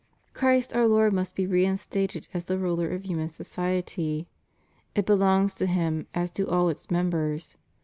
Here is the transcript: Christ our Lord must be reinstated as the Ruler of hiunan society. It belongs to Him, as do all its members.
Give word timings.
Christ 0.33 0.75
our 0.75 0.87
Lord 0.87 1.13
must 1.13 1.35
be 1.35 1.45
reinstated 1.45 2.27
as 2.33 2.45
the 2.45 2.57
Ruler 2.57 2.89
of 2.89 3.03
hiunan 3.03 3.31
society. 3.31 4.25
It 4.95 5.05
belongs 5.05 5.53
to 5.53 5.67
Him, 5.67 6.07
as 6.15 6.31
do 6.31 6.47
all 6.47 6.69
its 6.69 6.89
members. 6.89 7.55